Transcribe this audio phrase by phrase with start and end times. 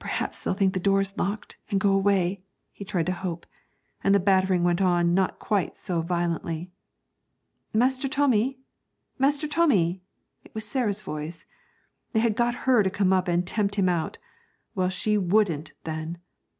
[0.00, 2.42] 'Perhaps they'll think the door's locked, and go away,'
[2.72, 3.46] he tried to hope,
[4.02, 6.72] and the battering went on not quite so violently.
[7.72, 8.58] 'Master Tommy!
[9.20, 10.02] Master Tommy!'
[10.42, 11.46] It was Sarah's voice.
[12.12, 14.18] They had got her to come up and tempt him out.
[14.74, 16.18] Well, she wouldn't, then!